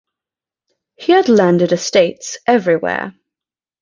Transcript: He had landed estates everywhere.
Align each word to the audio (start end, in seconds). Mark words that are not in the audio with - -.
He 0.95 1.11
had 1.11 1.29
landed 1.29 1.71
estates 1.73 2.39
everywhere. 2.47 3.13